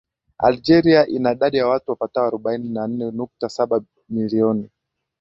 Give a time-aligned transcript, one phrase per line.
[0.37, 4.69] Algeria ina idadi ya watu wapatao arobaini na nne nukta saba milioni